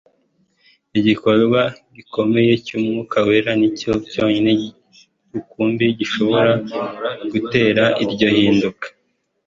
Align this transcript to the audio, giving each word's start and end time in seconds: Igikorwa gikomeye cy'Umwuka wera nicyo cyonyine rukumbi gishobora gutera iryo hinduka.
Igikorwa 0.99 1.61
gikomeye 1.95 2.53
cy'Umwuka 2.65 3.17
wera 3.27 3.51
nicyo 3.59 3.91
cyonyine 4.11 4.51
rukumbi 5.33 5.85
gishobora 5.99 6.51
gutera 7.31 7.83
iryo 8.03 8.27
hinduka. 8.35 8.87